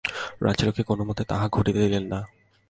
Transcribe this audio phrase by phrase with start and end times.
[0.41, 2.19] রাজলক্ষ্মী কোনোমতেই তাহা ঘটিতে দিলেন না।